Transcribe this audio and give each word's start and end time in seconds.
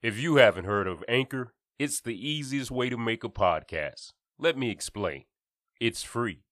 If 0.00 0.16
you 0.16 0.36
haven't 0.36 0.64
heard 0.64 0.86
of 0.86 1.02
Anchor, 1.08 1.54
it's 1.76 2.00
the 2.00 2.14
easiest 2.14 2.70
way 2.70 2.88
to 2.88 2.96
make 2.96 3.24
a 3.24 3.28
podcast. 3.28 4.12
Let 4.38 4.56
me 4.56 4.70
explain. 4.70 5.24
It's 5.80 6.04
free. 6.04 6.44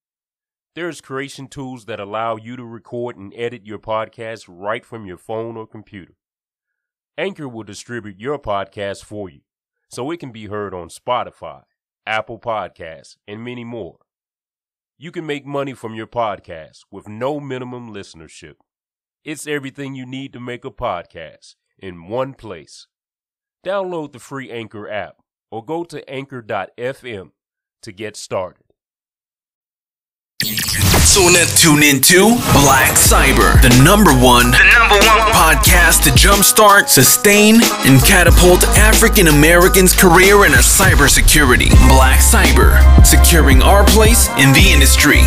There's 0.75 1.01
creation 1.01 1.47
tools 1.47 1.85
that 1.85 2.01
allow 2.01 2.35
you 2.35 2.57
to 2.57 2.65
record 2.65 3.17
and 3.17 3.33
edit 3.37 3.65
your 3.65 3.79
podcast 3.79 4.47
right 4.49 4.85
from 4.85 5.07
your 5.07 5.17
phone 5.17 5.57
or 5.57 5.65
computer. 5.65 6.15
Anchor 7.17 7.49
will 7.49 7.63
distribute 7.63 8.19
your 8.19 8.37
podcast 8.37 9.05
for 9.05 9.31
you 9.31 9.43
so 9.89 10.11
it 10.11 10.19
can 10.19 10.33
be 10.33 10.47
heard 10.47 10.75
on 10.75 10.89
Spotify, 10.89 11.63
Apple 12.05 12.41
Podcasts, 12.41 13.17
and 13.29 13.45
many 13.45 13.63
more. 13.63 13.99
You 14.99 15.13
can 15.13 15.25
make 15.25 15.47
money 15.47 15.73
from 15.73 15.95
your 15.95 16.09
podcast 16.09 16.81
with 16.91 17.07
no 17.07 17.39
minimum 17.39 17.95
listenership. 17.95 18.55
It's 19.23 19.47
everything 19.47 19.95
you 19.95 20.05
need 20.05 20.33
to 20.33 20.41
make 20.41 20.65
a 20.65 20.71
podcast 20.73 21.55
in 21.79 22.09
one 22.09 22.35
place. 22.35 22.89
Download 23.67 24.13
the 24.13 24.21
free 24.21 24.49
Anchor 24.49 24.89
app 24.89 25.17
or 25.51 25.65
go 25.65 25.83
to 25.83 26.09
anchor.fm 26.09 27.33
to 27.83 27.93
get 27.93 28.17
started. 28.17 28.63
So 30.45 31.23
now 31.29 31.45
tune 31.57 31.83
into 31.83 32.37
Black 32.53 32.93
Cyber, 32.93 33.61
the 33.63 33.83
number 33.83 34.13
one, 34.13 34.53
the 34.53 34.71
number 34.79 34.95
one 35.05 35.19
podcast 35.33 36.05
to 36.05 36.11
jumpstart, 36.11 36.89
sustain, 36.89 37.57
and 37.87 38.01
catapult 38.05 38.63
African 38.79 39.27
Americans' 39.27 39.95
career 39.95 40.47
in 40.47 40.53
our 40.53 40.59
cybersecurity. 40.59 41.71
Black 41.89 42.21
Cyber, 42.21 43.05
securing 43.05 43.63
our 43.63 43.85
place 43.85 44.29
in 44.39 44.53
the 44.53 44.71
industry. 44.73 45.23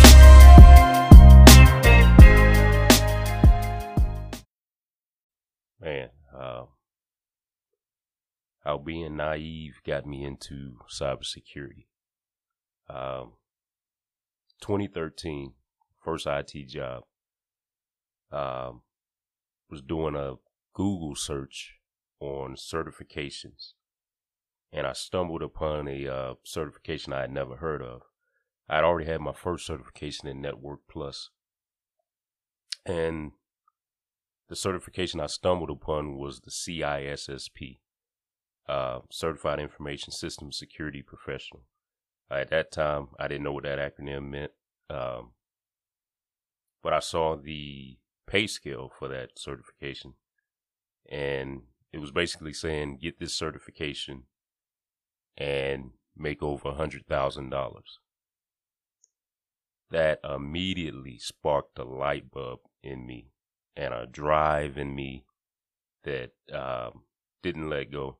How 8.70 8.78
being 8.78 9.16
naive 9.16 9.80
got 9.84 10.06
me 10.06 10.24
into 10.24 10.76
cybersecurity. 10.88 11.86
Um, 12.88 13.32
2013, 14.60 15.54
first 15.98 16.24
IT 16.28 16.68
job. 16.68 17.02
Um, 18.30 18.82
was 19.68 19.82
doing 19.82 20.14
a 20.14 20.34
Google 20.72 21.16
search 21.16 21.78
on 22.20 22.54
certifications, 22.54 23.72
and 24.72 24.86
I 24.86 24.92
stumbled 24.92 25.42
upon 25.42 25.88
a 25.88 26.06
uh, 26.06 26.34
certification 26.44 27.12
I 27.12 27.22
had 27.22 27.32
never 27.32 27.56
heard 27.56 27.82
of. 27.82 28.02
I'd 28.68 28.84
already 28.84 29.10
had 29.10 29.20
my 29.20 29.32
first 29.32 29.66
certification 29.66 30.28
in 30.28 30.40
Network 30.40 30.80
Plus, 30.88 31.30
and 32.86 33.32
the 34.48 34.54
certification 34.54 35.18
I 35.18 35.26
stumbled 35.26 35.70
upon 35.70 36.16
was 36.16 36.40
the 36.40 36.52
CISSP, 36.52 37.78
uh, 38.70 39.00
Certified 39.10 39.58
Information 39.58 40.12
System 40.12 40.52
Security 40.52 41.02
Professional. 41.02 41.64
at 42.30 42.50
that 42.50 42.70
time, 42.70 43.08
I 43.18 43.26
didn't 43.26 43.42
know 43.42 43.52
what 43.52 43.64
that 43.64 43.80
acronym 43.80 44.30
meant, 44.30 44.52
um, 44.88 45.32
but 46.80 46.92
I 46.92 47.00
saw 47.00 47.34
the 47.34 47.98
pay 48.28 48.46
scale 48.46 48.92
for 48.96 49.08
that 49.08 49.30
certification, 49.36 50.14
and 51.10 51.62
it 51.92 51.98
was 51.98 52.12
basically 52.12 52.52
saying 52.52 52.98
get 53.02 53.18
this 53.18 53.34
certification 53.34 54.24
and 55.36 55.90
make 56.16 56.40
over 56.40 56.68
a 56.68 56.74
hundred 56.74 57.08
thousand 57.08 57.50
dollars. 57.50 57.98
That 59.90 60.20
immediately 60.22 61.18
sparked 61.18 61.76
a 61.76 61.84
light 61.84 62.30
bulb 62.30 62.60
in 62.84 63.04
me 63.04 63.32
and 63.74 63.92
a 63.92 64.06
drive 64.06 64.78
in 64.78 64.94
me 64.94 65.24
that 66.04 66.30
um, 66.52 67.02
didn't 67.42 67.68
let 67.68 67.90
go. 67.90 68.19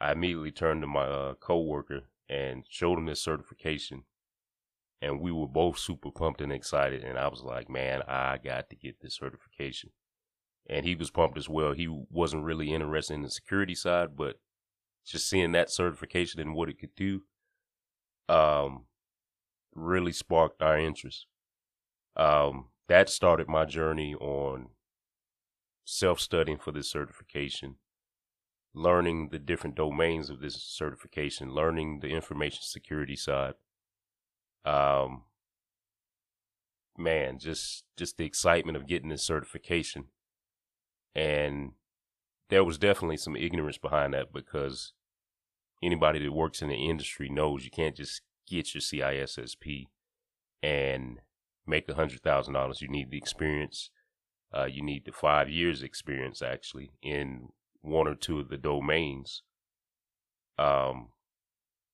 I 0.00 0.12
immediately 0.12 0.52
turned 0.52 0.82
to 0.82 0.86
my 0.86 1.04
uh, 1.04 1.34
coworker 1.34 2.04
and 2.28 2.64
showed 2.68 2.98
him 2.98 3.06
this 3.06 3.22
certification, 3.22 4.04
and 5.00 5.20
we 5.20 5.32
were 5.32 5.48
both 5.48 5.78
super 5.78 6.10
pumped 6.10 6.40
and 6.40 6.52
excited. 6.52 7.02
And 7.02 7.18
I 7.18 7.28
was 7.28 7.42
like, 7.42 7.68
"Man, 7.68 8.02
I 8.06 8.38
got 8.38 8.70
to 8.70 8.76
get 8.76 9.00
this 9.00 9.16
certification." 9.16 9.90
And 10.68 10.84
he 10.84 10.94
was 10.94 11.10
pumped 11.10 11.38
as 11.38 11.48
well. 11.48 11.72
He 11.72 11.88
wasn't 11.88 12.44
really 12.44 12.72
interested 12.74 13.14
in 13.14 13.22
the 13.22 13.30
security 13.30 13.74
side, 13.74 14.16
but 14.16 14.38
just 15.06 15.28
seeing 15.28 15.52
that 15.52 15.70
certification 15.70 16.40
and 16.40 16.54
what 16.54 16.68
it 16.68 16.78
could 16.78 16.94
do, 16.94 17.22
um, 18.28 18.84
really 19.74 20.12
sparked 20.12 20.62
our 20.62 20.78
interest. 20.78 21.26
Um, 22.16 22.66
that 22.88 23.08
started 23.08 23.48
my 23.48 23.64
journey 23.64 24.14
on 24.14 24.70
self 25.84 26.20
studying 26.20 26.58
for 26.58 26.72
this 26.72 26.90
certification, 26.90 27.76
learning 28.74 29.28
the 29.30 29.38
different 29.38 29.76
domains 29.76 30.30
of 30.30 30.40
this 30.40 30.62
certification, 30.62 31.54
learning 31.54 32.00
the 32.00 32.08
information 32.08 32.60
security 32.62 33.16
side. 33.16 33.54
Um, 34.64 35.22
man, 36.96 37.38
just 37.38 37.84
just 37.96 38.16
the 38.16 38.24
excitement 38.24 38.76
of 38.76 38.86
getting 38.86 39.08
this 39.08 39.22
certification, 39.22 40.06
and 41.14 41.72
there 42.50 42.64
was 42.64 42.78
definitely 42.78 43.16
some 43.16 43.36
ignorance 43.36 43.78
behind 43.78 44.14
that 44.14 44.32
because 44.32 44.92
anybody 45.82 46.18
that 46.18 46.32
works 46.32 46.62
in 46.62 46.68
the 46.68 46.88
industry 46.88 47.28
knows 47.28 47.64
you 47.64 47.70
can't 47.70 47.96
just 47.96 48.22
get 48.46 48.74
your 48.74 48.80
CISSP 48.80 49.86
and 50.62 51.20
make 51.66 51.88
a 51.88 51.94
hundred 51.94 52.22
thousand 52.22 52.54
dollars. 52.54 52.80
You 52.80 52.88
need 52.88 53.10
the 53.10 53.18
experience. 53.18 53.90
Uh, 54.52 54.64
you 54.64 54.82
need 54.82 55.04
the 55.04 55.12
five 55.12 55.50
years 55.50 55.82
experience 55.82 56.40
actually 56.40 56.90
in 57.02 57.50
one 57.82 58.06
or 58.06 58.14
two 58.14 58.38
of 58.38 58.48
the 58.48 58.56
domains. 58.56 59.42
Um, 60.58 61.08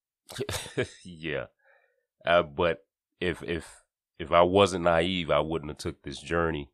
yeah, 1.04 1.46
uh, 2.24 2.42
but 2.42 2.78
if 3.20 3.42
if 3.42 3.82
if 4.18 4.32
I 4.32 4.42
wasn't 4.42 4.84
naive, 4.84 5.30
I 5.30 5.40
wouldn't 5.40 5.70
have 5.70 5.78
took 5.78 6.02
this 6.02 6.20
journey, 6.20 6.70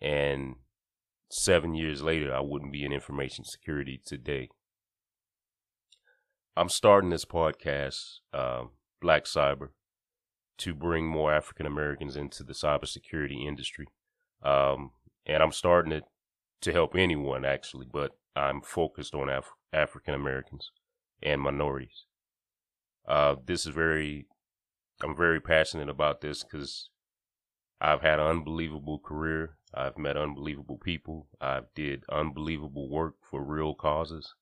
and 0.00 0.56
seven 1.30 1.74
years 1.74 2.02
later, 2.02 2.34
I 2.34 2.40
wouldn't 2.40 2.72
be 2.72 2.84
in 2.84 2.92
information 2.92 3.44
security 3.44 4.00
today. 4.04 4.48
I'm 6.56 6.68
starting 6.68 7.10
this 7.10 7.24
podcast, 7.24 8.18
uh, 8.34 8.64
Black 9.00 9.24
Cyber, 9.24 9.68
to 10.58 10.74
bring 10.74 11.06
more 11.06 11.32
African 11.32 11.66
Americans 11.66 12.16
into 12.16 12.42
the 12.42 12.52
cybersecurity 12.52 13.46
industry. 13.46 13.86
Um, 14.42 14.90
and 15.24 15.42
I'm 15.42 15.52
starting 15.52 15.92
it 15.92 16.04
to 16.60 16.72
help 16.72 16.94
anyone 16.94 17.44
actually, 17.44 17.86
but 17.90 18.12
I'm 18.36 18.60
focused 18.60 19.14
on 19.14 19.28
Af- 19.28 19.54
African 19.72 20.14
Americans 20.14 20.70
and 21.22 21.40
minorities. 21.40 22.04
Uh, 23.06 23.36
this 23.44 23.66
is 23.66 23.74
very, 23.74 24.26
I'm 25.02 25.16
very 25.16 25.40
passionate 25.40 25.88
about 25.88 26.20
this 26.20 26.44
because 26.44 26.90
I've 27.80 28.02
had 28.02 28.20
an 28.20 28.26
unbelievable 28.26 28.98
career. 28.98 29.56
I've 29.74 29.96
met 29.96 30.16
unbelievable 30.16 30.78
people. 30.78 31.28
I've 31.40 31.72
did 31.74 32.04
unbelievable 32.10 32.88
work 32.88 33.14
for 33.22 33.42
real 33.42 33.74
causes. 33.74 34.34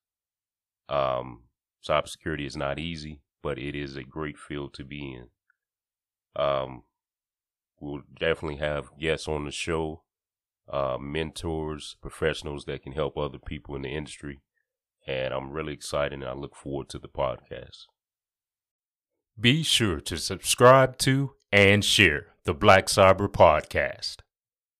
Um, 0.89 1.43
cybersecurity 1.87 2.45
is 2.45 2.57
not 2.57 2.79
easy, 2.79 3.21
but 3.41 3.57
it 3.57 3.75
is 3.75 3.95
a 3.95 4.03
great 4.03 4.37
field 4.37 4.73
to 4.75 4.83
be 4.83 5.13
in. 5.13 5.27
Um, 6.35 6.83
we'll 7.79 8.01
definitely 8.19 8.57
have 8.57 8.89
guests 8.99 9.27
on 9.27 9.45
the 9.45 9.51
show, 9.51 10.03
uh, 10.69 10.97
mentors, 10.99 11.97
professionals 12.01 12.65
that 12.65 12.83
can 12.83 12.93
help 12.93 13.17
other 13.17 13.39
people 13.39 13.75
in 13.75 13.81
the 13.81 13.89
industry. 13.89 14.39
And 15.07 15.33
I'm 15.33 15.51
really 15.51 15.73
excited 15.73 16.13
and 16.13 16.25
I 16.25 16.33
look 16.33 16.55
forward 16.55 16.89
to 16.89 16.99
the 16.99 17.07
podcast. 17.07 17.85
Be 19.39 19.63
sure 19.63 19.99
to 20.01 20.17
subscribe 20.17 20.97
to 20.99 21.31
and 21.51 21.83
share 21.83 22.33
the 22.43 22.53
Black 22.53 22.87
Cyber 22.87 23.27
Podcast. 23.27 24.17